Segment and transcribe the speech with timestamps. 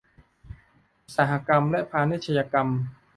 [1.03, 2.67] อุตสาหกรรมและพาณิชยกรรม